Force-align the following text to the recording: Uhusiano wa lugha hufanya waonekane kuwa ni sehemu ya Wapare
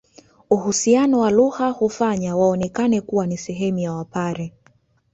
Uhusiano 0.49 1.19
wa 1.19 1.31
lugha 1.31 1.69
hufanya 1.69 2.35
waonekane 2.35 3.01
kuwa 3.01 3.27
ni 3.27 3.37
sehemu 3.37 3.79
ya 3.79 3.93
Wapare 3.93 4.53